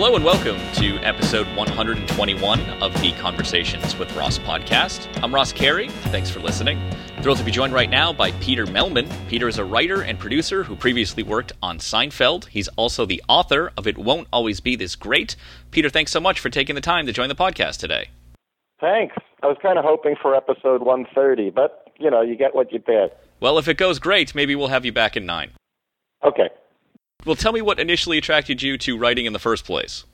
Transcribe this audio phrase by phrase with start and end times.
[0.00, 5.08] Hello and welcome to episode 121 of the Conversations with Ross podcast.
[5.24, 5.88] I'm Ross Carey.
[5.88, 6.80] Thanks for listening.
[7.20, 9.10] Thrilled to be joined right now by Peter Mehlman.
[9.28, 12.44] Peter is a writer and producer who previously worked on Seinfeld.
[12.44, 15.34] He's also the author of It Won't Always Be This Great.
[15.72, 18.06] Peter, thanks so much for taking the time to join the podcast today.
[18.80, 19.16] Thanks.
[19.42, 22.78] I was kind of hoping for episode 130, but, you know, you get what you
[22.78, 23.20] get.
[23.40, 25.50] Well, if it goes great, maybe we'll have you back in nine.
[26.24, 26.50] Okay.
[27.28, 30.04] Well, tell me what initially attracted you to writing in the first place.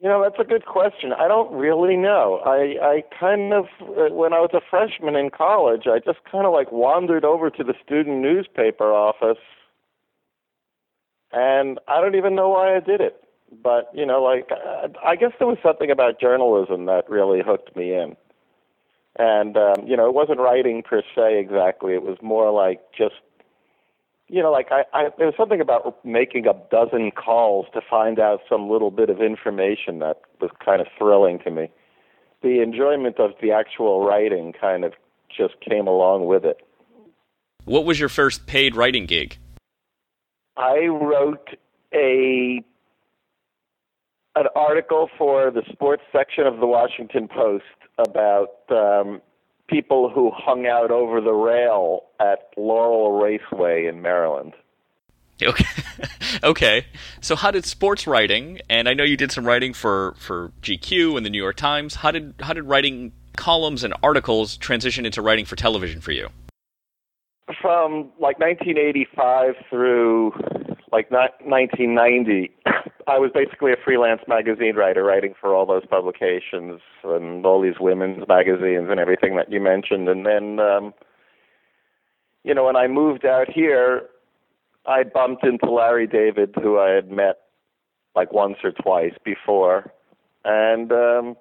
[0.00, 1.14] You know, that's a good question.
[1.14, 2.42] I don't really know.
[2.44, 6.46] I I kind of uh, when I was a freshman in college, I just kind
[6.46, 9.42] of like wandered over to the student newspaper office
[11.32, 13.22] and I don't even know why I did it.
[13.62, 17.74] But, you know, like uh, I guess there was something about journalism that really hooked
[17.74, 18.14] me in.
[19.18, 21.94] And um, you know, it wasn't writing per se exactly.
[21.94, 23.16] It was more like just
[24.30, 28.20] you know, like I, I there was something about making a dozen calls to find
[28.20, 31.68] out some little bit of information that was kind of thrilling to me.
[32.42, 34.92] The enjoyment of the actual writing kind of
[35.36, 36.58] just came along with it.
[37.64, 39.36] What was your first paid writing gig?
[40.56, 41.50] I wrote
[41.92, 42.62] a
[44.36, 47.64] an article for the sports section of the Washington Post
[47.98, 49.20] about um,
[49.70, 54.54] people who hung out over the rail at Laurel Raceway in Maryland.
[55.42, 55.64] Okay.
[56.42, 56.86] okay.
[57.20, 61.16] So how did sports writing and I know you did some writing for, for GQ
[61.16, 65.22] and the New York Times, how did how did writing columns and articles transition into
[65.22, 66.28] writing for television for you?
[67.60, 70.32] From like 1985 through
[70.92, 72.50] like not 1990,
[73.06, 77.80] I was basically a freelance magazine writer, writing for all those publications and all these
[77.80, 80.08] women's magazines and everything that you mentioned.
[80.08, 80.94] And then, um,
[82.44, 84.08] you know, when I moved out here,
[84.86, 87.36] I bumped into Larry David, who I had met
[88.14, 89.92] like once or twice before,
[90.44, 91.36] and um,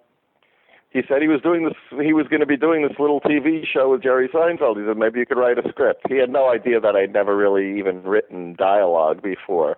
[0.91, 1.75] he said he was doing this.
[2.03, 4.79] He was going to be doing this little TV show with Jerry Seinfeld.
[4.79, 6.05] He said maybe you could write a script.
[6.09, 9.77] He had no idea that I'd never really even written dialogue before.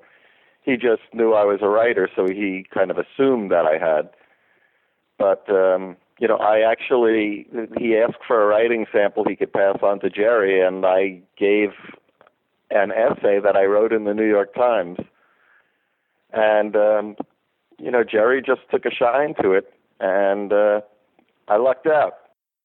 [0.61, 4.09] He just knew I was a writer, so he kind of assumed that I had.
[5.17, 7.47] But um, you know, I actually
[7.78, 11.72] he asked for a writing sample he could pass on to Jerry, and I gave
[12.69, 14.99] an essay that I wrote in the New York Times.
[16.31, 17.16] And um,
[17.79, 20.81] you know, Jerry just took a shine to it, and uh,
[21.51, 22.13] I lucked out.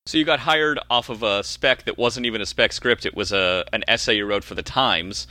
[0.06, 3.16] So you got hired off of a spec that wasn't even a spec script; it
[3.16, 5.26] was a an essay you wrote for the Times,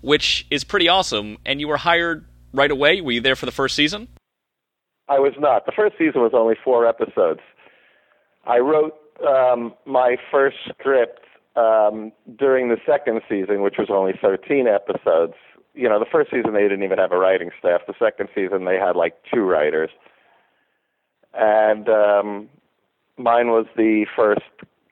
[0.00, 1.36] which is pretty awesome.
[1.44, 3.00] And you were hired right away.
[3.00, 4.06] Were you there for the first season?
[5.08, 5.66] I was not.
[5.66, 7.40] The first season was only four episodes.
[8.46, 8.94] I wrote
[9.26, 11.18] um, my first script
[11.56, 15.34] um, during the second season, which was only 13 episodes.
[15.74, 17.80] You know, the first season they didn't even have a writing staff.
[17.88, 19.90] The second season they had like two writers,
[21.34, 22.48] and um,
[23.22, 24.42] mine was the first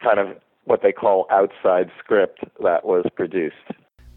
[0.02, 3.56] kind of what they call outside script that was produced.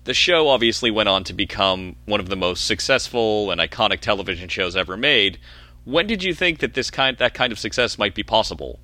[0.03, 4.49] The show obviously went on to become one of the most successful and iconic television
[4.49, 5.39] shows ever made.
[5.85, 8.79] When did you think that this kind that kind of success might be possible?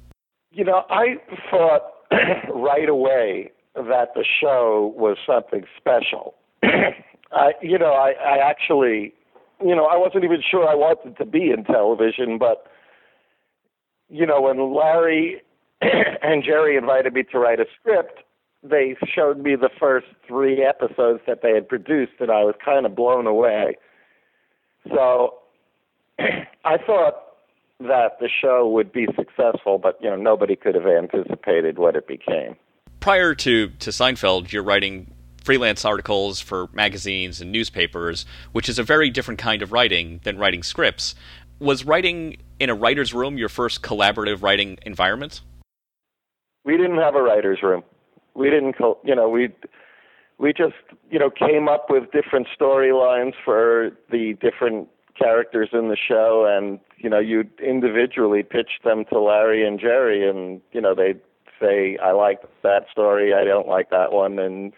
[0.51, 1.15] You know, I
[1.49, 1.81] thought
[2.53, 6.35] right away that the show was something special.
[6.63, 9.13] I, you know, I, I actually,
[9.63, 12.65] you know, I wasn't even sure I wanted to be in television, but
[14.09, 15.41] you know, when Larry
[15.81, 18.23] and Jerry invited me to write a script,
[18.63, 22.85] they showed me the first three episodes that they had produced, and I was kind
[22.85, 23.77] of blown away.
[24.93, 25.35] So
[26.19, 27.23] I thought
[27.79, 32.07] that the show would be successful, but you know nobody could have anticipated what it
[32.07, 32.55] became.
[32.99, 35.13] Prior to to Seinfeld, you're writing
[35.43, 40.37] freelance articles for magazines and newspapers, which is a very different kind of writing than
[40.37, 41.15] writing scripts.
[41.59, 45.41] Was writing in a writer's room your first collaborative writing environment?
[46.65, 47.83] We didn't have a writer's room.
[48.33, 49.49] We didn't, you know, we
[50.37, 50.75] we just,
[51.09, 54.87] you know, came up with different storylines for the different
[55.17, 60.27] characters in the show, and you know, you'd individually pitched them to Larry and Jerry,
[60.27, 61.19] and you know, they'd
[61.59, 63.33] say, "I like that story.
[63.33, 64.73] I don't like that one," and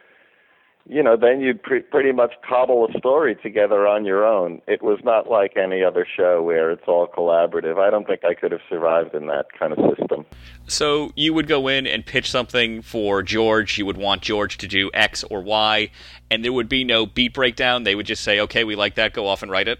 [0.89, 4.59] you know, then you'd pre- pretty much cobble a story together on your own.
[4.67, 7.77] It was not like any other show where it's all collaborative.
[7.77, 10.25] I don't think I could have survived in that kind of system.
[10.67, 13.77] So you would go in and pitch something for George.
[13.77, 15.91] You would want George to do X or Y,
[16.31, 17.83] and there would be no beat breakdown.
[17.83, 19.13] They would just say, "Okay, we like that.
[19.13, 19.79] Go off and write it."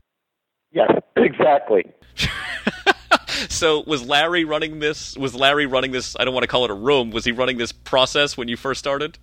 [0.71, 1.85] Yes, exactly.
[3.49, 5.17] so was Larry running this?
[5.17, 6.15] Was Larry running this?
[6.19, 7.09] I don't want to call it a room.
[7.09, 9.17] Was he running this process when you first started?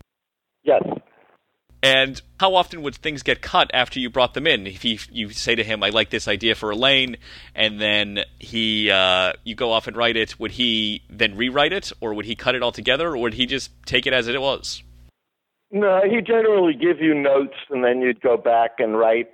[1.87, 4.67] And how often would things get cut after you brought them in?
[4.67, 7.17] If you, you say to him, "I like this idea for Elaine,"
[7.55, 11.93] and then he uh, you go off and write it, would he then rewrite it,
[12.01, 14.41] or would he cut it all together, or would he just take it as it
[14.41, 14.83] was?
[15.71, 19.31] No, he generally give you notes, and then you'd go back and write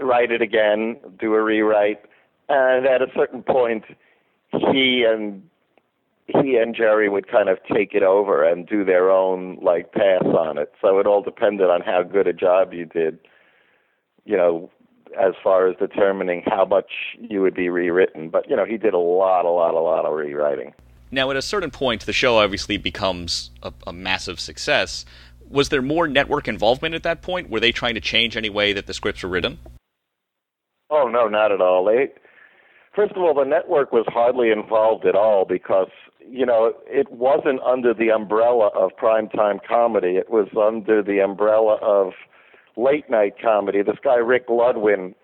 [0.00, 2.00] write it again, do a rewrite,
[2.48, 3.82] and at a certain point,
[4.52, 5.42] he and
[6.42, 10.24] he and Jerry would kind of take it over and do their own like pass
[10.24, 10.72] on it.
[10.80, 13.18] So it all depended on how good a job you did,
[14.24, 14.70] you know,
[15.18, 18.28] as far as determining how much you would be rewritten.
[18.28, 20.72] But you know, he did a lot, a lot, a lot of rewriting.
[21.10, 25.04] Now, at a certain point, the show obviously becomes a, a massive success.
[25.48, 27.50] Was there more network involvement at that point?
[27.50, 29.58] Were they trying to change any way that the scripts were written?
[30.90, 31.84] Oh no, not at all.
[31.84, 32.10] They
[32.94, 35.90] first of all, the network was hardly involved at all because
[36.30, 40.16] you know it wasn't under the umbrella of primetime comedy.
[40.16, 42.12] It was under the umbrella of
[42.76, 43.82] late night comedy.
[43.82, 45.14] This guy Rick Ludwin,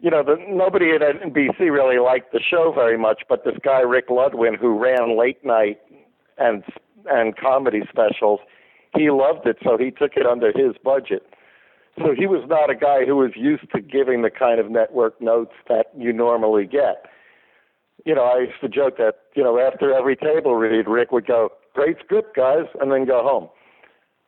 [0.00, 3.80] you know, the, nobody at NBC really liked the show very much, but this guy
[3.80, 5.78] Rick Ludwin, who ran late night
[6.38, 6.64] and
[7.06, 8.40] and comedy specials,
[8.94, 11.26] he loved it, so he took it under his budget.
[11.98, 15.20] So he was not a guy who was used to giving the kind of network
[15.20, 17.06] notes that you normally get.
[18.08, 21.26] You know, I used to joke that, you know, after every table read, Rick would
[21.26, 23.50] go, great script, guys, and then go home.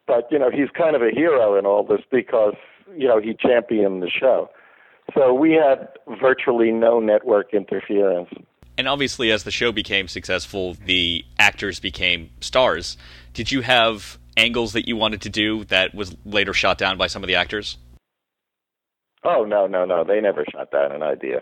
[0.07, 2.53] But, you know, he's kind of a hero in all this because,
[2.95, 4.51] you know, he championed the show.
[5.15, 5.89] So we had
[6.21, 8.29] virtually no network interference.
[8.77, 12.99] And obviously, as the show became successful, the actors became stars.
[13.33, 17.07] Did you have angles that you wanted to do that was later shot down by
[17.07, 17.79] some of the actors?
[19.25, 20.05] Oh no, no, no!
[20.05, 21.41] They never shot down an idea.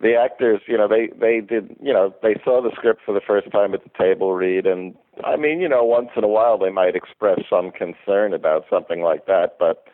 [0.00, 3.20] The actors, you know, they they did, you know, they saw the script for the
[3.26, 4.94] first time at the table read, and
[5.24, 9.00] I mean, you know, once in a while they might express some concern about something
[9.00, 9.84] like that, but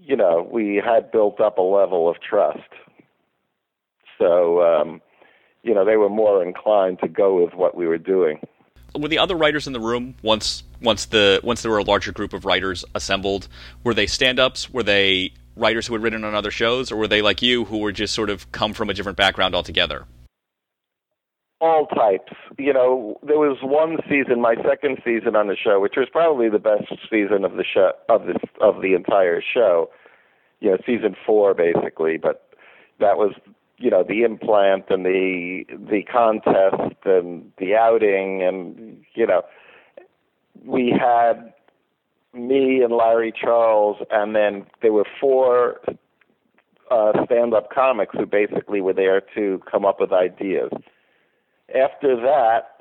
[0.00, 2.68] you know, we had built up a level of trust,
[4.18, 5.00] so um,
[5.62, 8.40] you know, they were more inclined to go with what we were doing
[8.98, 12.12] were the other writers in the room once once the once there were a larger
[12.12, 13.48] group of writers assembled?
[13.82, 14.70] Were they stand-ups?
[14.70, 17.78] Were they writers who had written on other shows, or were they like you who
[17.78, 20.06] were just sort of come from a different background altogether?
[21.60, 22.32] All types.
[22.58, 26.48] You know, there was one season, my second season on the show, which was probably
[26.48, 29.90] the best season of the show of this of the entire show.
[30.60, 32.54] You know, season four basically, but
[33.00, 33.34] that was
[33.78, 39.42] you know the implant and the the contest and the outing and you know
[40.64, 41.52] we had
[42.34, 45.80] me and Larry Charles and then there were four
[46.90, 50.70] uh, stand-up comics who basically were there to come up with ideas.
[51.74, 52.74] After that,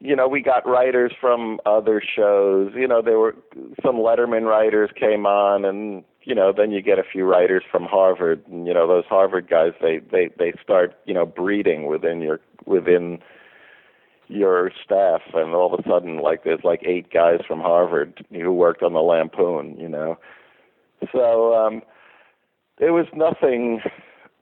[0.00, 2.72] you know, we got writers from other shows.
[2.74, 3.36] You know, there were
[3.84, 7.84] some Letterman writers came on, and you know, then you get a few writers from
[7.84, 12.20] Harvard, and you know, those Harvard guys they they they start you know breeding within
[12.20, 13.20] your within
[14.28, 18.52] your staff, and all of a sudden, like there's like eight guys from Harvard who
[18.52, 20.18] worked on the Lampoon, you know.
[21.12, 21.82] So um,
[22.78, 23.80] there was nothing,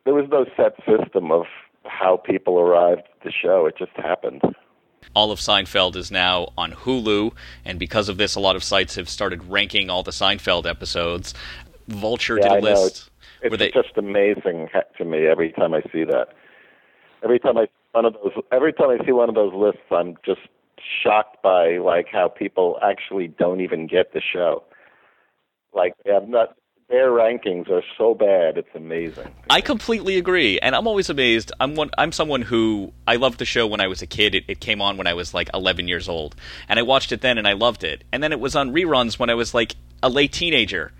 [0.05, 1.45] there was no set system of
[1.85, 3.67] how people arrived at the show.
[3.67, 4.43] It just happened.
[5.15, 7.33] All of Seinfeld is now on Hulu,
[7.65, 11.35] and because of this, a lot of sites have started ranking all the Seinfeld episodes.
[11.89, 13.11] Vulture yeah, did a I list.
[13.43, 13.49] Know.
[13.49, 14.69] It's, it's just amazing
[14.99, 16.29] to me every time I see that.
[17.25, 20.17] Every time I one of those, every time I see one of those lists, I'm
[20.25, 20.41] just
[21.03, 24.65] shocked by like how people actually don't even get the show.
[25.75, 26.57] Like they have not
[26.89, 29.33] their rankings are so bad it's amazing.
[29.49, 31.53] I completely agree and i'm always amazed.
[31.61, 34.35] I'm one i'm someone who i loved the show when i was a kid.
[34.35, 36.35] It, it, came on when i was like 11 years old
[36.69, 38.03] and i watched it then and i loved it.
[38.11, 40.93] And then it was on reruns when i was like a late teenager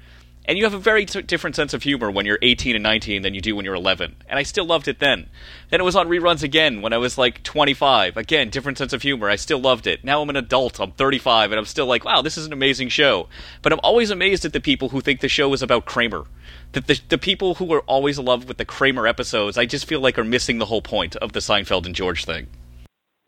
[0.47, 3.23] and you have a very t- different sense of humor when you're 18 and 19
[3.23, 4.17] than you do when you're 11.
[4.29, 5.29] And I still loved it then.
[5.71, 8.17] Then it was on reruns again when I was like 25.
[8.17, 9.29] Again, different sense of humor.
[9.29, 10.05] I still loved it.
[10.05, 10.81] Now I'm an adult.
[10.81, 13.29] I'm 35, and I'm still like, wow, this is an amazing show.
[13.63, 16.25] But I'm always amazed at the people who think the show is about Kramer.
[16.73, 19.87] That the, the people who are always in love with the Kramer episodes, I just
[19.87, 22.47] feel like are missing the whole point of the Seinfeld and George thing.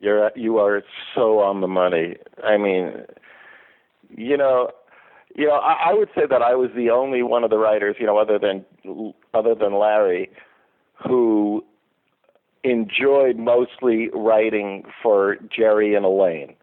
[0.01, 0.83] You're you are
[1.15, 2.17] so on the money.
[2.43, 3.05] I mean,
[4.17, 4.71] you know,
[5.35, 7.97] you know, I, I would say that I was the only one of the writers,
[7.99, 8.65] you know, other than
[9.35, 10.31] other than Larry,
[10.95, 11.65] who
[12.65, 16.55] enjoyed mostly writing for Jerry and Elaine.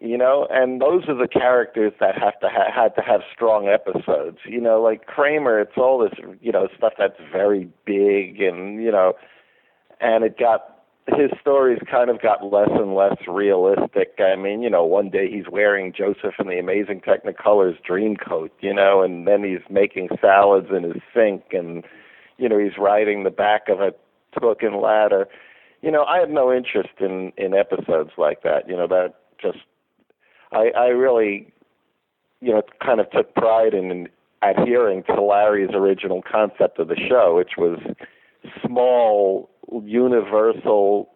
[0.00, 3.68] You know, and those are the characters that have to ha- had to have strong
[3.68, 4.38] episodes.
[4.46, 8.90] You know, like Kramer, it's all this, you know, stuff that's very big and you
[8.90, 9.12] know,
[10.00, 10.69] and it got
[11.16, 14.18] his stories kind of got less and less realistic.
[14.18, 18.52] I mean, you know, one day he's wearing Joseph and the Amazing Technicolor's dream coat,
[18.60, 21.84] you know, and then he's making salads in his sink, and
[22.38, 23.92] you know, he's riding the back of a
[24.38, 25.26] broken ladder.
[25.82, 28.68] You know, I have no interest in in episodes like that.
[28.68, 29.58] You know, that just
[30.52, 31.52] I I really,
[32.40, 34.08] you know, kind of took pride in
[34.42, 37.78] adhering to Larry's original concept of the show, which was
[38.64, 39.49] small,
[39.84, 41.10] universal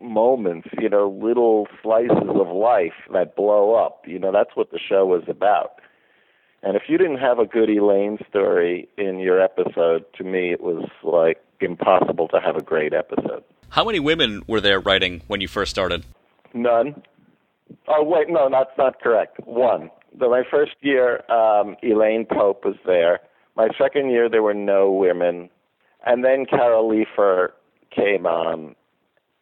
[0.00, 4.04] moments, you know, little slices of life that blow up.
[4.06, 5.80] You know, that's what the show was about.
[6.62, 10.60] And if you didn't have a good Elaine story in your episode, to me it
[10.60, 13.42] was like impossible to have a great episode.
[13.70, 16.04] How many women were there writing when you first started?
[16.52, 17.02] None.
[17.88, 19.38] Oh wait, no, that's not correct.
[19.46, 19.90] One.
[20.18, 23.20] So my first year, um, Elaine Pope was there.
[23.56, 25.50] My second year, there were no women,
[26.04, 27.50] and then Carol Leifer
[27.90, 28.74] came on,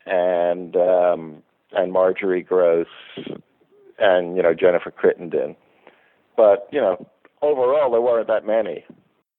[0.07, 2.87] and um, and Marjorie Gross,
[3.99, 5.57] and you know Jennifer Crittenden.
[6.37, 7.07] But you know,
[7.43, 8.85] overall, there weren't that many.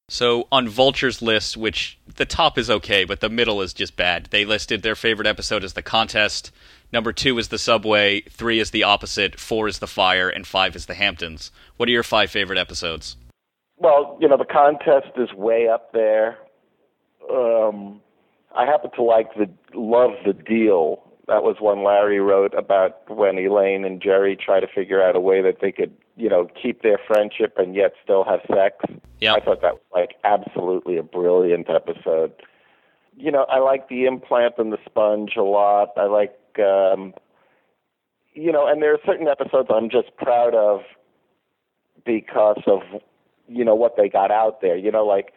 [0.10, 4.28] So on Vulture's list, which the top is okay, but the middle is just bad.
[4.32, 6.52] They listed their favorite episode as the contest.
[6.92, 8.22] Number two is the subway.
[8.22, 9.40] Three is the opposite.
[9.40, 11.52] Four is the fire, and five is the Hamptons.
[11.78, 13.18] What are your five favorite episodes?
[13.78, 16.40] Well, you know, the contest is way up there.
[17.32, 18.02] Um,
[18.56, 21.04] I happen to like the love the deal.
[21.28, 25.20] That was one Larry wrote about when Elaine and Jerry try to figure out a
[25.20, 28.78] way that they could, you know, keep their friendship and yet still have sex.
[29.20, 29.34] Yeah.
[29.34, 32.34] I thought that was like absolutely a brilliant episode.
[33.16, 35.90] You know, I like the implant and the sponge a lot.
[35.98, 37.14] I like um
[38.34, 40.82] you know, and there are certain episodes I'm just proud of
[42.06, 42.82] because of
[43.48, 44.78] you know what they got out there.
[44.78, 45.34] You know, like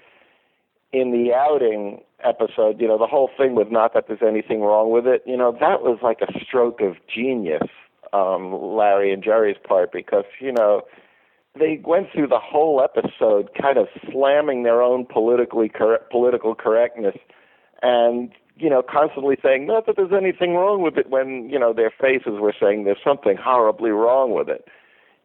[0.92, 4.90] in the outing episode, you know, the whole thing with not that there's anything wrong
[4.90, 7.68] with it, you know, that was like a stroke of genius,
[8.12, 10.82] um, Larry and Jerry's part, because, you know,
[11.58, 17.16] they went through the whole episode kind of slamming their own politically correct, political correctness
[17.82, 21.72] and, you know, constantly saying, not that there's anything wrong with it when, you know,
[21.72, 24.66] their faces were saying there's something horribly wrong with it.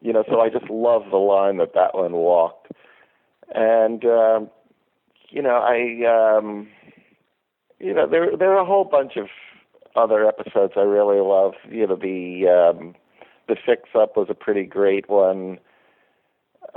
[0.00, 2.68] You know, so I just love the line that that one walked.
[3.54, 4.50] And, um,
[5.30, 6.68] you know, I, um,
[7.78, 9.28] you know, there there are a whole bunch of
[9.96, 11.54] other episodes I really love.
[11.68, 12.94] You know, the um,
[13.48, 15.58] the Fix Up was a pretty great one.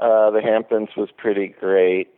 [0.02, 2.10] Uh, the Hamptons was pretty great.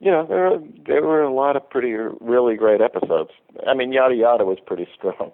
[0.00, 3.30] You know, there were, there were a lot of pretty really great episodes.
[3.66, 5.32] I mean, Yada Yada was pretty strong.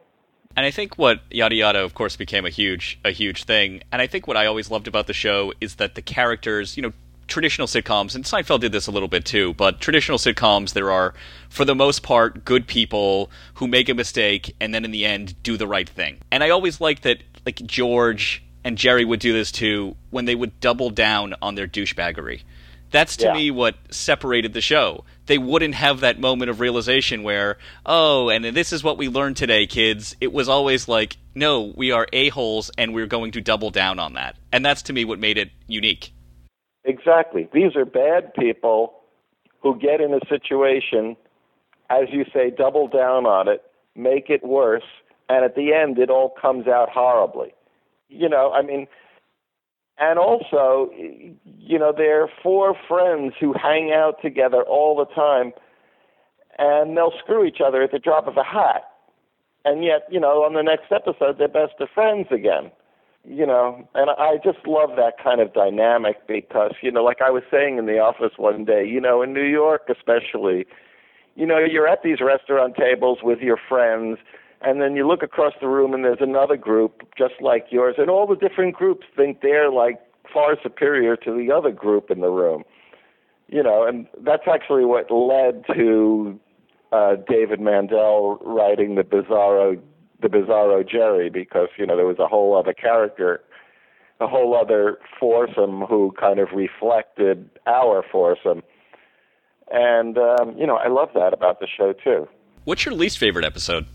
[0.56, 3.82] And I think what Yada Yada, of course, became a huge a huge thing.
[3.92, 6.82] And I think what I always loved about the show is that the characters, you
[6.82, 6.92] know,
[7.26, 11.14] traditional sitcoms, and Seinfeld did this a little bit too, but traditional sitcoms, there are,
[11.48, 15.40] for the most part, good people who make a mistake and then in the end
[15.42, 16.18] do the right thing.
[16.30, 20.34] And I always liked that, like, George and Jerry would do this too when they
[20.34, 22.42] would double down on their douchebaggery.
[22.90, 23.34] That's to Yeah.
[23.34, 25.04] me what separated the show.
[25.26, 29.36] They wouldn't have that moment of realization where, oh, and this is what we learned
[29.36, 30.14] today, kids.
[30.20, 34.12] It was always like, no, we are a-holes and we're going to double down on
[34.12, 34.36] that.
[34.52, 36.12] And that's to me what made it unique.
[36.84, 37.48] Exactly.
[37.52, 38.94] These are bad people
[39.62, 41.16] who get in a situation,
[41.90, 43.62] as you say, double down on it,
[43.96, 44.84] make it worse,
[45.28, 47.54] and at the end it all comes out horribly.
[48.10, 48.86] You know, I mean,
[49.98, 50.90] and also,
[51.44, 55.52] you know, they're four friends who hang out together all the time,
[56.58, 58.82] and they'll screw each other at the drop of a hat.
[59.64, 62.70] And yet, you know, on the next episode, they're best of friends again
[63.24, 67.30] you know, and I just love that kind of dynamic because, you know, like I
[67.30, 70.66] was saying in the office one day, you know, in New York especially,
[71.34, 74.18] you know, you're at these restaurant tables with your friends,
[74.60, 78.10] and then you look across the room and there's another group just like yours, and
[78.10, 80.00] all the different groups think they're like
[80.32, 82.62] far superior to the other group in the room.
[83.48, 86.38] You know, and that's actually what led to
[86.92, 89.80] uh, David Mandel writing the Bizarro
[90.24, 93.42] the Bizarro Jerry because you know there was a whole other character,
[94.20, 98.62] a whole other foursome who kind of reflected our foursome,
[99.70, 102.26] and um, you know I love that about the show too.
[102.64, 103.86] What's your least favorite episode?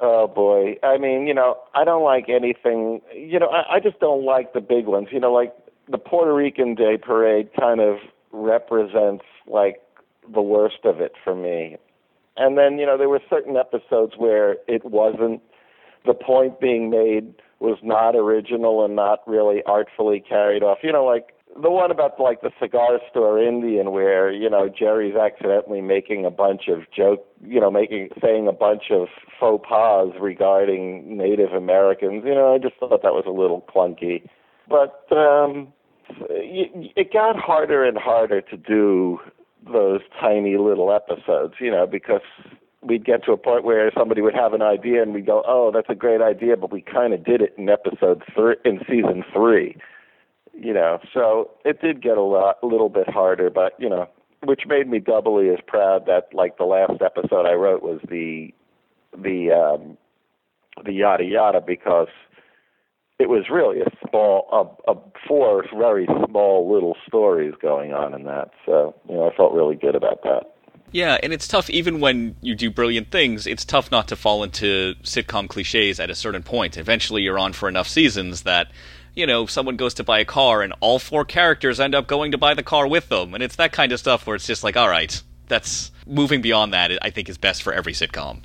[0.00, 3.02] Oh boy, I mean you know I don't like anything.
[3.14, 5.08] You know I, I just don't like the big ones.
[5.12, 5.54] You know like
[5.90, 7.98] the Puerto Rican Day Parade kind of
[8.32, 9.82] represents like
[10.32, 11.76] the worst of it for me.
[12.36, 15.40] And then, you know, there were certain episodes where it wasn't,
[16.04, 20.78] the point being made was not original and not really artfully carried off.
[20.82, 25.14] You know, like the one about like the cigar store Indian, where you know Jerry's
[25.14, 30.12] accidentally making a bunch of joke, you know, making saying a bunch of faux pas
[30.20, 32.24] regarding Native Americans.
[32.26, 34.28] You know, I just thought that was a little clunky,
[34.68, 35.72] but um,
[36.28, 39.20] it got harder and harder to do
[39.70, 41.54] those tiny little episodes.
[41.60, 42.22] You know, because
[42.82, 45.70] we'd get to a point where somebody would have an idea and we'd go, "Oh,
[45.72, 49.24] that's a great idea," but we kind of did it in episode three, in season
[49.32, 49.76] three
[50.56, 54.08] you know, so it did get a lot, a little bit harder, but you know,
[54.44, 58.52] which made me doubly as proud that like the last episode I wrote was the
[59.16, 59.96] the um,
[60.84, 62.08] the yada yada because
[63.18, 68.24] it was really a small, a, a four very small little stories going on in
[68.24, 68.50] that.
[68.66, 70.50] So you know, I felt really good about that.
[70.92, 73.46] Yeah, and it's tough even when you do brilliant things.
[73.46, 76.76] It's tough not to fall into sitcom cliches at a certain point.
[76.76, 78.68] Eventually, you're on for enough seasons that
[79.14, 82.32] you know, someone goes to buy a car and all four characters end up going
[82.32, 83.34] to buy the car with them.
[83.34, 86.72] And it's that kind of stuff where it's just like, all right, that's moving beyond
[86.72, 88.40] that, I think is best for every sitcom.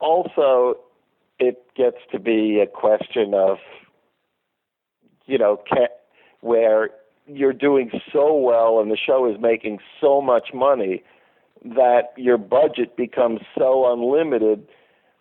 [0.00, 0.78] Also,
[1.38, 3.58] it gets to be a question of,
[5.26, 5.88] you know, can,
[6.40, 6.90] where
[7.26, 11.02] you're doing so well and the show is making so much money
[11.64, 14.66] that your budget becomes so unlimited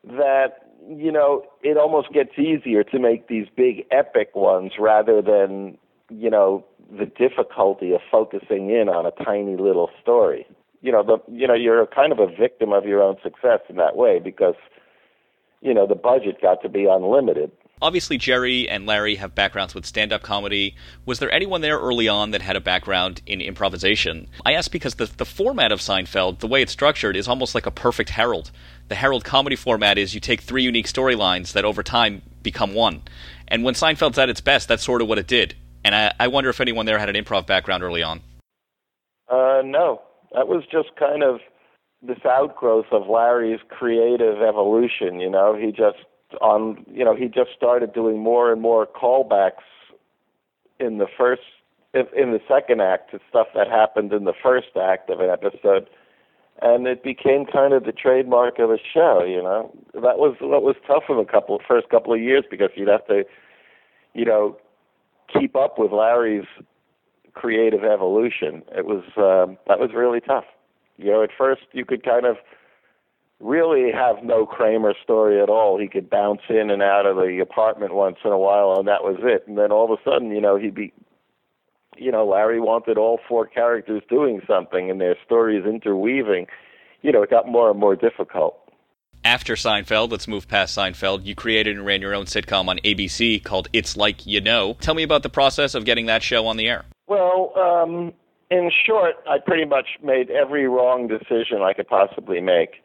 [0.04, 5.78] that you know, it almost gets easier to make these big epic ones rather than,
[6.10, 10.46] you know, the difficulty of focusing in on a tiny little story.
[10.82, 13.78] You know, the you know, you're kind of a victim of your own success in
[13.78, 14.56] that way because
[15.62, 17.50] you know, the budget got to be unlimited.
[17.84, 20.76] Obviously, Jerry and Larry have backgrounds with stand up comedy.
[21.06, 24.28] Was there anyone there early on that had a background in improvisation?
[24.46, 27.66] I ask because the, the format of Seinfeld, the way it's structured, is almost like
[27.66, 28.52] a perfect Harold
[28.88, 33.02] the Harold comedy format is you take three unique storylines that over time become one.
[33.48, 35.56] And when Seinfeld's at its best, that's sort of what it did.
[35.84, 38.22] And I, I wonder if anyone there had an improv background early on.
[39.30, 40.02] Uh, no,
[40.34, 41.40] that was just kind of
[42.02, 45.20] this outgrowth of Larry's creative evolution.
[45.20, 45.98] You know, he just
[46.42, 49.64] on you know he just started doing more and more callbacks
[50.80, 51.42] in the first
[51.94, 55.88] in the second act to stuff that happened in the first act of an episode
[56.62, 59.24] and it became kind of the trademark of the show.
[59.24, 62.70] You know, that was that was tough for the couple first couple of years because
[62.76, 63.24] you'd have to,
[64.14, 64.58] you know,
[65.32, 66.48] keep up with Larry's
[67.34, 68.62] creative evolution.
[68.76, 70.46] It was um, that was really tough.
[70.98, 72.38] You know, at first you could kind of
[73.40, 75.80] really have no Kramer story at all.
[75.80, 79.04] He could bounce in and out of the apartment once in a while, and that
[79.04, 79.48] was it.
[79.48, 80.94] And then all of a sudden, you know, he'd be
[81.98, 86.48] you know, Larry wanted all four characters doing something and their stories interweaving.
[87.02, 88.58] You know, it got more and more difficult.
[89.26, 91.26] After Seinfeld, let's move past Seinfeld.
[91.26, 94.76] You created and ran your own sitcom on ABC called It's Like You Know.
[94.82, 96.84] Tell me about the process of getting that show on the air.
[97.08, 98.14] Well, um,
[98.52, 102.83] in short, I pretty much made every wrong decision I could possibly make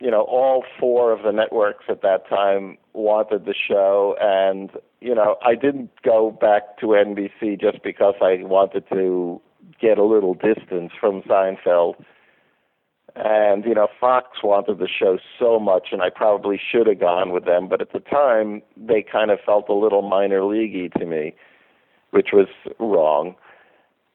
[0.00, 5.14] you know, all four of the networks at that time wanted the show, and you
[5.14, 9.40] know, I didn't go back to NBC just because I wanted to
[9.80, 11.94] get a little distance from Seinfeld.
[13.14, 17.32] And you know, Fox wanted the show so much, and I probably should have gone
[17.32, 17.66] with them.
[17.68, 21.34] But at the time, they kind of felt a little minor leaguey to me,
[22.10, 23.34] which was wrong.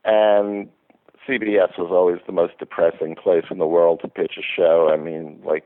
[0.06, 0.70] And
[1.28, 4.90] CBS was always the most depressing place in the world to pitch a show.
[4.92, 5.64] I mean, like,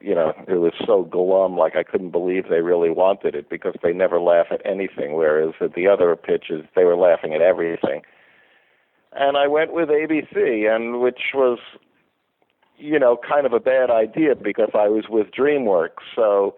[0.00, 3.74] you know, it was so glum, like I couldn't believe they really wanted it because
[3.82, 8.02] they never laugh at anything, whereas at the other pitches, they were laughing at everything.
[9.12, 11.58] And I went with ABC, and which was,
[12.76, 16.04] you know, kind of a bad idea because I was with DreamWorks.
[16.14, 16.56] So,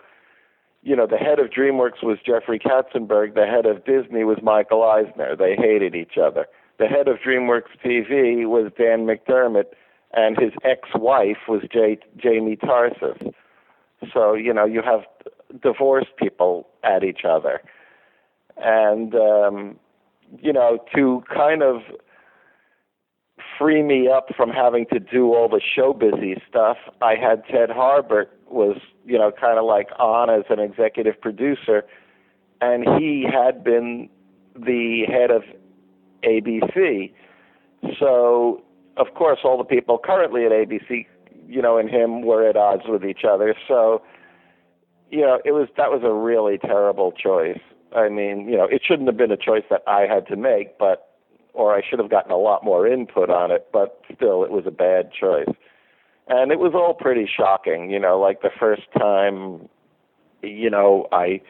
[0.83, 4.83] you know, the head of DreamWorks was Jeffrey Katzenberg, the head of Disney was Michael
[4.83, 5.37] Eisner.
[5.37, 6.47] They hated each other
[6.79, 9.73] the head of DreamWorks TV was Dan McDermott,
[10.12, 13.35] and his ex-wife was J- Jamie Tarses.
[14.12, 15.01] So you know you have
[15.61, 17.61] divorced people at each other,
[18.57, 19.77] and um,
[20.41, 21.83] you know to kind of
[23.59, 27.71] free me up from having to do all the show busy stuff, I had Ted
[27.71, 31.83] Harbert was you know kind of like on as an executive producer,
[32.61, 34.09] and he had been
[34.55, 35.43] the head of
[36.25, 37.13] ABC.
[37.99, 38.63] So,
[38.97, 41.07] of course, all the people currently at ABC,
[41.47, 43.55] you know, and him were at odds with each other.
[43.67, 44.03] So,
[45.11, 47.61] you know, it was that was a really terrible choice.
[47.97, 50.79] I mean, you know, it shouldn't have been a choice that I had to make,
[50.79, 51.05] but
[51.55, 54.65] or I should have gotten a lot more input on it, but still it was
[54.67, 55.49] a bad choice.
[56.29, 59.69] And it was all pretty shocking, you know, like the first time
[60.43, 61.41] you know, I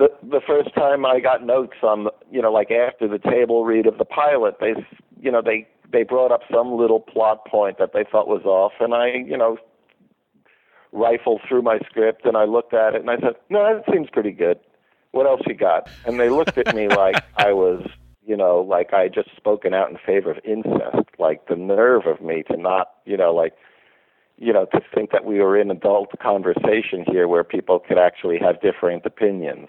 [0.00, 3.64] the the first time I got notes on the, you know like after the table
[3.64, 4.74] read of the pilot, they
[5.20, 8.72] you know they they brought up some little plot point that they thought was off,
[8.80, 9.58] and I you know
[10.92, 14.08] rifled through my script and I looked at it and I said, no, that seems
[14.10, 14.58] pretty good.
[15.12, 15.88] What else you got?
[16.04, 17.86] And they looked at me like I was
[18.26, 22.06] you know, like I had just spoken out in favor of incest, like the nerve
[22.06, 23.54] of me to not, you know, like
[24.40, 28.38] you know, to think that we were in adult conversation here where people could actually
[28.38, 29.68] have different opinions.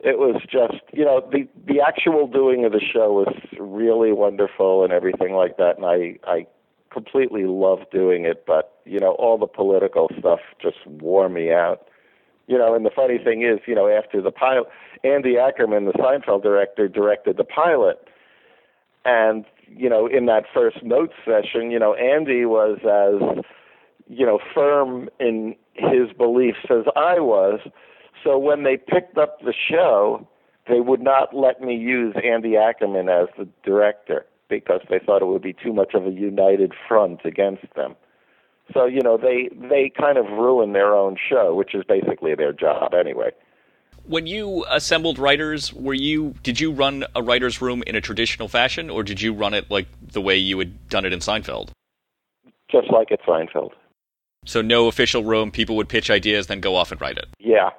[0.00, 4.84] It was just, you know, the the actual doing of the show was really wonderful
[4.84, 6.46] and everything like that, and I I
[6.92, 8.44] completely loved doing it.
[8.46, 11.88] But you know, all the political stuff just wore me out.
[12.46, 14.68] You know, and the funny thing is, you know, after the pilot,
[15.04, 18.08] Andy Ackerman, the Seinfeld director, directed the pilot,
[19.04, 23.44] and you know, in that first notes session, you know, Andy was as,
[24.08, 27.60] you know, firm in his beliefs as I was.
[28.24, 30.26] So when they picked up the show,
[30.68, 35.26] they would not let me use Andy Ackerman as the director because they thought it
[35.26, 37.94] would be too much of a united front against them.
[38.74, 42.52] So, you know, they they kind of ruined their own show, which is basically their
[42.52, 43.30] job anyway
[44.08, 48.48] when you assembled writers, were you did you run a writers' room in a traditional
[48.48, 51.70] fashion, or did you run it like the way you had done it in Seinfeld?
[52.70, 53.72] Just like at Seinfeld.
[54.44, 55.50] So no official room.
[55.50, 57.26] People would pitch ideas, then go off and write it.
[57.38, 57.70] Yeah,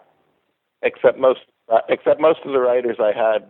[0.82, 3.48] except most uh, except most of the writers I had.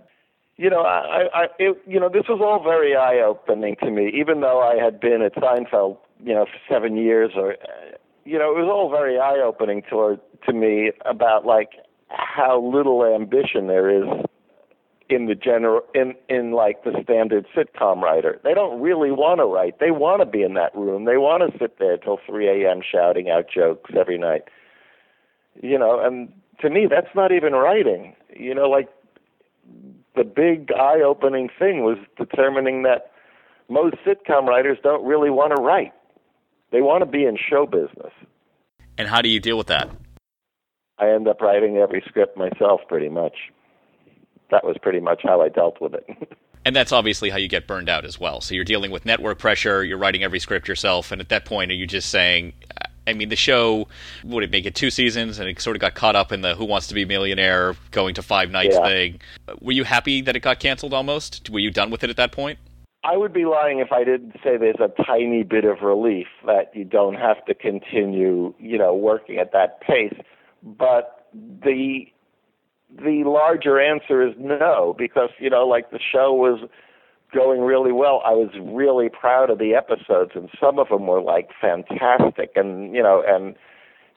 [0.57, 4.11] You know, I, I, it, you know, this was all very eye-opening to me.
[4.13, 7.55] Even though I had been at Seinfeld, you know, for seven years, or,
[8.25, 11.69] you know, it was all very eye-opening to to me about like
[12.09, 14.25] how little ambition there is
[15.09, 18.39] in the general in in like the standard sitcom writer.
[18.43, 19.79] They don't really want to write.
[19.79, 21.05] They want to be in that room.
[21.05, 22.81] They want to sit there till 3 a.m.
[22.81, 24.43] shouting out jokes every night.
[25.61, 28.15] You know, and to me, that's not even writing.
[28.35, 28.89] You know, like
[30.15, 33.11] the big eye-opening thing was determining that
[33.69, 35.93] most sitcom writers don't really want to write.
[36.71, 38.13] They want to be in show business.
[38.97, 39.89] And how do you deal with that?
[40.97, 43.35] I end up writing every script myself pretty much.
[44.51, 46.05] That was pretty much how I dealt with it.
[46.65, 48.41] and that's obviously how you get burned out as well.
[48.41, 51.71] So you're dealing with network pressure, you're writing every script yourself, and at that point,
[51.71, 52.53] are you just saying,
[53.09, 53.87] I mean, the show
[54.23, 56.55] would it make it two seasons, and it sort of got caught up in the
[56.55, 58.87] Who Wants to Be a Millionaire going to five nights yeah.
[58.87, 59.21] thing.
[59.61, 61.49] Were you happy that it got canceled almost?
[61.49, 62.59] Were you done with it at that point?
[63.03, 66.75] I would be lying if I didn't say there's a tiny bit of relief that
[66.75, 70.13] you don't have to continue, you know, working at that pace
[70.63, 72.05] but the
[72.89, 76.67] the larger answer is no because you know like the show was
[77.33, 81.21] going really well i was really proud of the episodes and some of them were
[81.21, 83.55] like fantastic and you know and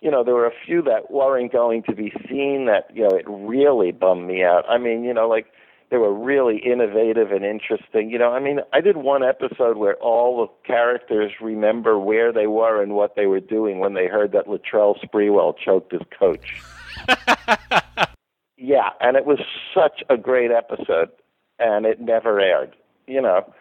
[0.00, 3.16] you know there were a few that weren't going to be seen that you know
[3.16, 5.46] it really bummed me out i mean you know like
[5.92, 8.10] they were really innovative and interesting.
[8.10, 12.46] You know, I mean, I did one episode where all the characters remember where they
[12.46, 16.62] were and what they were doing when they heard that Latrell Sprewell choked his coach.
[18.56, 19.38] yeah, and it was
[19.74, 21.10] such a great episode,
[21.58, 22.74] and it never aired.
[23.06, 23.52] You know,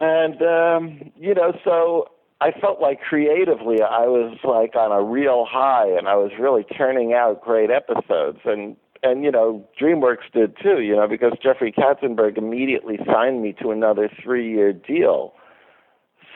[0.00, 2.08] and um, you know, so
[2.40, 6.64] I felt like creatively I was like on a real high, and I was really
[6.64, 11.72] turning out great episodes, and and you know DreamWorks did too, you know, because Jeffrey
[11.72, 15.34] Katzenberg immediately signed me to another three-year deal.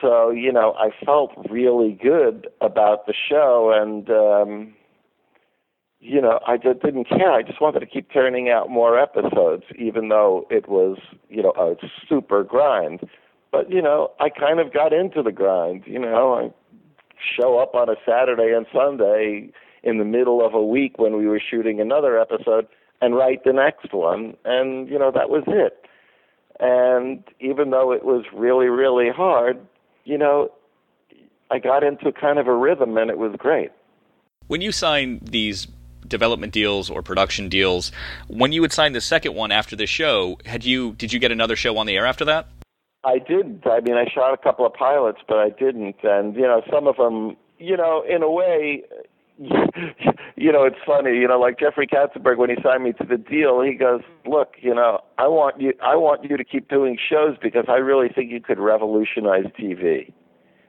[0.00, 4.74] So you know, I felt really good about the show, and um,
[6.00, 7.32] you know, I just didn't care.
[7.32, 11.52] I just wanted to keep turning out more episodes, even though it was you know
[11.56, 11.74] a
[12.08, 13.08] super grind.
[13.50, 15.84] But you know, I kind of got into the grind.
[15.86, 16.50] You know, I
[17.38, 19.50] show up on a Saturday and Sunday
[19.82, 22.66] in the middle of a week when we were shooting another episode
[23.00, 24.36] and write the next one.
[24.44, 25.86] And, you know, that was it.
[26.58, 29.58] And even though it was really, really hard,
[30.04, 30.50] you know,
[31.50, 33.70] I got into kind of a rhythm and it was great.
[34.46, 35.68] When you sign these
[36.08, 37.92] development deals or production deals,
[38.28, 41.32] when you would sign the second one after the show, had you did you get
[41.32, 42.48] another show on the air after that?
[43.04, 43.62] I did.
[43.66, 45.96] I mean, I shot a couple of pilots, but I didn't.
[46.02, 48.82] And you know, some of them, you know, in a way,
[49.38, 53.18] you know, it's funny, you know, like Jeffrey Katzenberg when he signed me to the
[53.18, 56.98] deal, he goes, "Look, you know, I want you I want you to keep doing
[56.98, 60.12] shows because I really think you could revolutionize TV."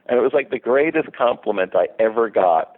[0.08, 2.77] And it was like the greatest compliment I ever got.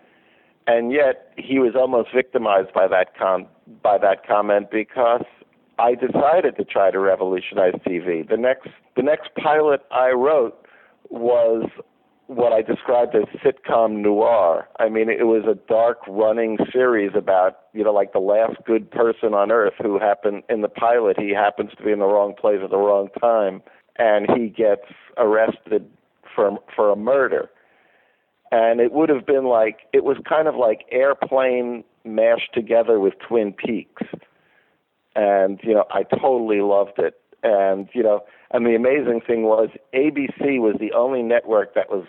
[0.69, 3.47] And yet he was almost victimized by that com-
[3.81, 5.25] by that comment because
[5.79, 8.29] I decided to try to revolutionize TV.
[8.29, 10.63] The next the next pilot I wrote
[11.09, 11.67] was
[12.27, 14.69] what I described as sitcom noir.
[14.79, 18.91] I mean, it was a dark running series about, you know, like the last good
[18.91, 22.35] person on earth who happened in the pilot, he happens to be in the wrong
[22.39, 23.63] place at the wrong time
[23.97, 24.85] and he gets
[25.17, 25.89] arrested
[26.35, 27.49] for for a murder.
[28.51, 33.13] And it would have been like it was kind of like airplane mashed together with
[33.19, 34.03] Twin Peaks.
[35.15, 37.19] And, you know, I totally loved it.
[37.43, 42.05] And, you know, and the amazing thing was ABC was the only network that was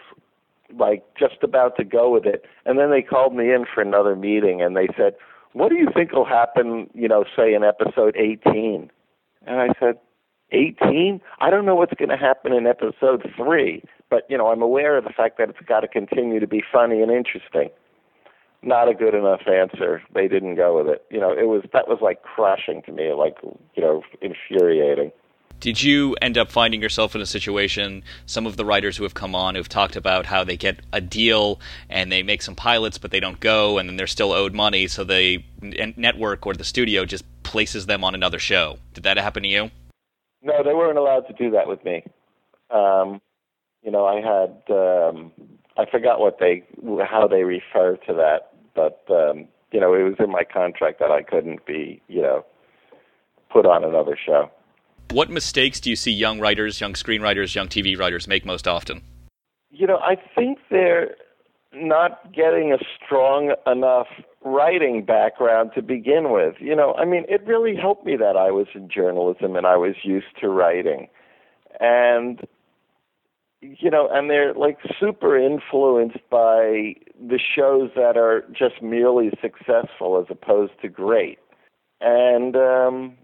[0.79, 2.45] like just about to go with it.
[2.65, 5.15] And then they called me in for another meeting and they said,
[5.53, 8.91] What do you think will happen, you know, say in episode 18?
[9.47, 9.97] And I said,
[10.53, 11.21] 18?
[11.41, 14.97] I don't know what's going to happen in episode 3, but, you know, I'm aware
[14.97, 17.71] of the fact that it's got to continue to be funny and interesting.
[18.63, 20.03] Not a good enough answer.
[20.15, 21.05] They didn't go with it.
[21.11, 25.13] You know, it was that was like crushing to me, like, you know, infuriating.
[25.61, 28.03] Did you end up finding yourself in a situation?
[28.27, 31.01] Some of the writers who have come on who've talked about how they get a
[31.03, 34.55] deal and they make some pilots, but they don't go, and then they're still owed
[34.55, 35.43] money, so the
[35.97, 38.79] network or the studio just places them on another show.
[38.95, 39.71] Did that happen to you?
[40.43, 42.05] No, they weren't allowed to do that with me.
[42.71, 43.21] Um,
[43.83, 45.33] you know, I had um,
[45.77, 46.65] I forgot what they
[47.09, 51.11] how they refer to that, but um, you know, it was in my contract that
[51.11, 52.45] I couldn't be, you know,
[53.51, 54.51] put on another show.
[55.11, 59.03] What mistakes do you see young writers, young screenwriters, young TV writers make most often?
[59.71, 61.17] You know, I think they're
[61.73, 64.09] not getting a strong enough
[64.45, 66.55] writing background to begin with.
[66.59, 69.77] You know, I mean, it really helped me that I was in journalism and I
[69.77, 71.09] was used to writing.
[71.79, 72.41] And
[73.63, 80.19] you know, and they're like super influenced by the shows that are just merely successful
[80.19, 81.39] as opposed to great.
[82.01, 83.15] And um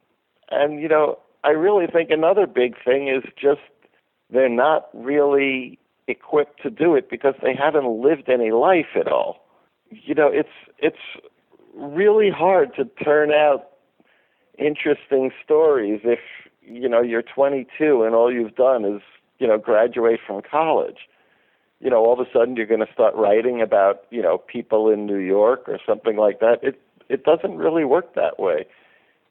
[0.51, 3.61] and you know, I really think another big thing is just
[4.31, 5.79] they're not really
[6.09, 9.45] equipped to do it because they haven't lived any life at all.
[9.91, 10.97] You know, it's it's
[11.75, 13.69] really hard to turn out
[14.59, 16.21] interesting stories if
[16.63, 19.03] you know you're 22 and all you've done is
[19.39, 21.09] you know graduate from college.
[21.81, 24.91] You know, all of a sudden you're going to start writing about you know people
[24.91, 26.59] in New York or something like that.
[26.63, 28.67] It it doesn't really work that way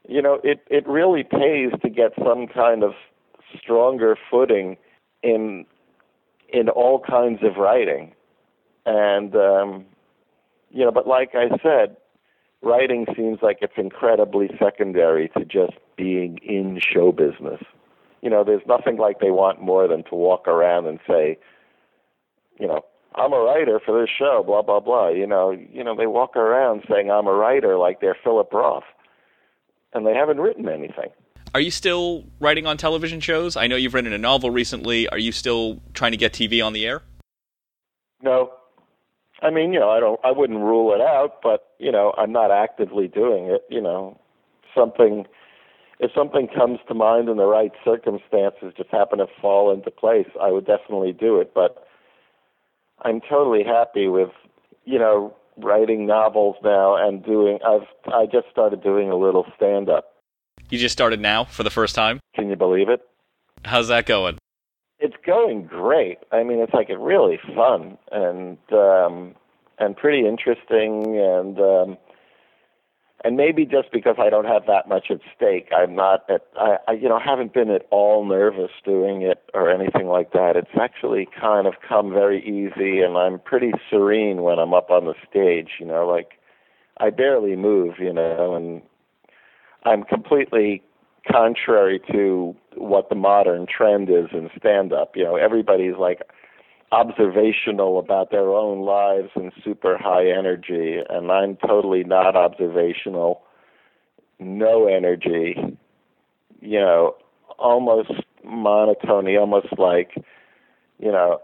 [0.07, 2.93] you know, it it really pays to get some kind of
[3.57, 4.77] stronger footing
[5.23, 5.65] in
[6.49, 8.13] in all kinds of writing,
[8.85, 9.85] and um,
[10.69, 11.97] you know, but like I said,
[12.61, 17.61] writing seems like it's incredibly secondary to just being in show business.
[18.21, 21.37] You know, there's nothing like they want more than to walk around and say,
[22.59, 22.83] you know,
[23.15, 25.09] I'm a writer for this show, blah blah blah.
[25.09, 28.83] You know, you know, they walk around saying I'm a writer like they're Philip Roth
[29.93, 31.09] and they haven't written anything.
[31.55, 33.55] Are you still writing on television shows?
[33.55, 35.07] I know you've written a novel recently.
[35.07, 37.01] Are you still trying to get TV on the air?
[38.21, 38.51] No.
[39.41, 42.33] I mean, you know, I don't I wouldn't rule it out, but, you know, I'm
[42.33, 44.19] not actively doing it, you know.
[44.75, 45.27] Something
[46.01, 50.27] if something comes to mind in the right circumstances just happen to fall into place,
[50.41, 51.87] I would definitely do it, but
[53.03, 54.31] I'm totally happy with,
[54.83, 59.87] you know, writing novels now and doing I've I just started doing a little stand
[59.87, 60.14] up.
[60.69, 62.19] You just started now for the first time?
[62.35, 63.01] Can you believe it?
[63.63, 64.37] How's that going?
[64.99, 66.19] It's going great.
[66.31, 69.35] I mean, it's like really fun and um
[69.77, 71.97] and pretty interesting and um
[73.23, 76.77] and maybe just because I don't have that much at stake, I'm not at I,
[76.87, 80.55] I you know haven't been at all nervous doing it or anything like that.
[80.55, 85.05] It's actually kind of come very easy, and I'm pretty serene when I'm up on
[85.05, 85.69] the stage.
[85.79, 86.39] You know, like
[86.97, 87.95] I barely move.
[87.99, 88.81] You know, and
[89.85, 90.81] I'm completely
[91.31, 95.15] contrary to what the modern trend is in stand up.
[95.15, 96.21] You know, everybody's like
[96.91, 103.41] observational about their own lives and super high energy, and I'm totally not observational,
[104.39, 105.55] no energy,
[106.61, 107.15] you know,
[107.57, 108.11] almost
[108.43, 110.11] monotony, almost like,
[110.99, 111.41] you know,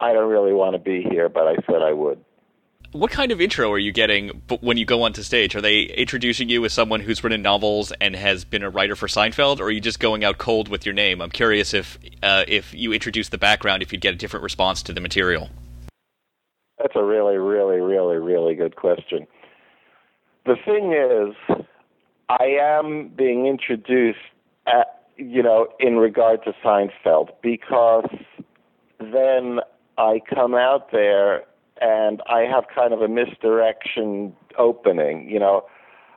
[0.00, 2.24] I don't really want to be here, but I said I would
[2.92, 5.54] what kind of intro are you getting when you go onto stage?
[5.54, 9.06] Are they introducing you as someone who's written novels and has been a writer for
[9.06, 11.20] Seinfeld, or are you just going out cold with your name?
[11.20, 14.82] I'm curious if uh, if you introduce the background, if you'd get a different response
[14.84, 15.48] to the material.
[16.78, 19.26] That's a really, really, really, really good question.
[20.46, 21.64] The thing is,
[22.28, 24.18] I am being introduced,
[24.66, 28.08] at, you know, in regard to Seinfeld because
[28.98, 29.60] then
[29.98, 31.44] I come out there
[31.80, 35.28] and I have kind of a misdirection opening.
[35.28, 35.64] You know,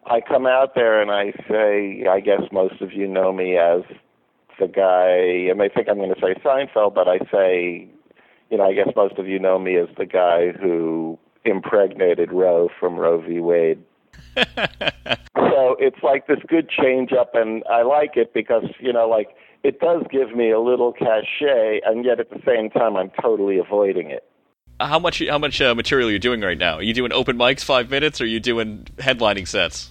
[0.06, 3.84] I come out there and I say, I guess most of you know me as
[4.60, 7.88] the guy, and they think I'm going to say Seinfeld, but I say,
[8.49, 12.69] you know, I guess most of you know me as the guy who impregnated Roe
[12.80, 13.39] from Roe v.
[13.39, 13.84] Wade.
[14.36, 19.36] so it's like this good change up, and I like it because you know, like
[19.63, 23.58] it does give me a little cachet, and yet at the same time, I'm totally
[23.58, 24.23] avoiding it.
[24.88, 26.76] How much how much uh, material are you doing right now?
[26.76, 29.89] Are you doing open mics five minutes, or are you doing headlining sets?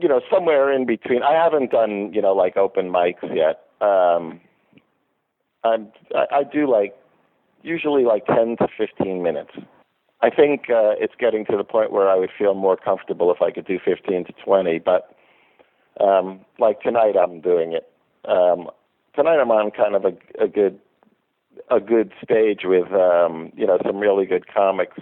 [0.00, 1.22] You know, somewhere in between.
[1.22, 3.66] I haven't done you know like open mics yet.
[3.80, 4.40] Um,
[5.64, 6.96] I'm, I, I do like
[7.62, 9.52] usually like ten to fifteen minutes.
[10.22, 13.42] I think uh, it's getting to the point where I would feel more comfortable if
[13.42, 14.78] I could do 15 to 20.
[14.78, 15.16] But
[16.00, 17.90] um, like tonight, I'm doing it.
[18.24, 18.70] Um,
[19.16, 20.78] tonight, I'm on kind of a, a good
[21.70, 24.98] a good stage with um, you know some really good comics.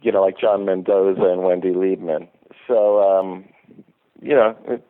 [0.00, 2.28] You know, like John Mendoza and Wendy Liebman.
[2.68, 3.44] So um,
[4.22, 4.86] you know, it,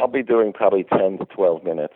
[0.00, 1.94] I'll be doing probably 10 to 12 minutes.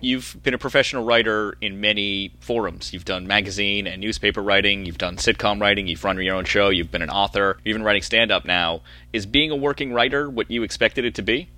[0.00, 2.92] You've been a professional writer in many forums.
[2.92, 6.70] You've done magazine and newspaper writing, you've done sitcom writing, you've run your own show,
[6.70, 8.80] you've been an author, you're even writing stand up now.
[9.12, 11.50] Is being a working writer what you expected it to be?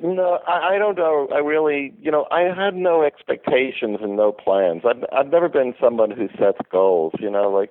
[0.00, 1.28] No, I, I don't know.
[1.34, 4.82] I really, you know, I had no expectations and no plans.
[4.88, 7.14] I've, I've never been someone who sets goals.
[7.18, 7.70] You know, like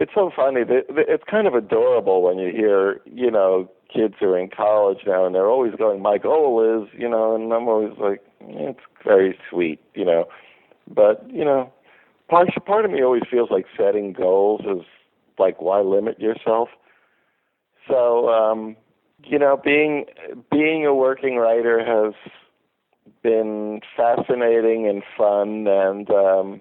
[0.00, 0.62] it's so funny.
[0.66, 5.24] It's kind of adorable when you hear, you know, kids who are in college now
[5.24, 9.38] and they're always going, "My goal is," you know, and I'm always like, it's very
[9.48, 10.26] sweet, you know.
[10.92, 11.72] But you know,
[12.28, 14.84] part part of me always feels like setting goals is
[15.38, 16.70] like why limit yourself.
[17.88, 18.76] So um,
[19.24, 20.06] you know, being
[20.50, 22.14] being a working writer has
[23.22, 26.60] been fascinating and fun and um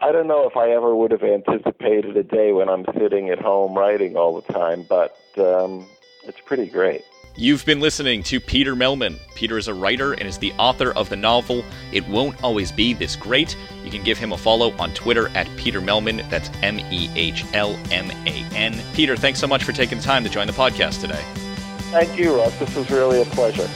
[0.00, 3.40] I don't know if I ever would have anticipated a day when I'm sitting at
[3.40, 5.86] home writing all the time, but um,
[6.22, 7.02] it's pretty great.
[7.36, 9.16] You've been listening to Peter Mehlman.
[9.34, 12.94] Peter is a writer and is the author of the novel It Won't Always Be
[12.94, 13.56] This Great.
[13.84, 16.28] You can give him a follow on Twitter at Peter Mehlman.
[16.30, 18.80] That's M E H L M A N.
[18.94, 21.24] Peter, thanks so much for taking the time to join the podcast today.
[21.90, 22.58] Thank you, Russ.
[22.58, 23.66] This was really a pleasure.